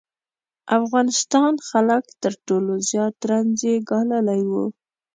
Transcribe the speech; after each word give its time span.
افغانستان 0.79 1.53
خلک 1.69 2.03
تر 2.21 2.33
ټولو 2.45 2.73
زیات 2.89 3.15
رنځ 3.29 3.55
یې 3.67 3.75
ګاللی 3.89 4.41
و. 4.49 4.51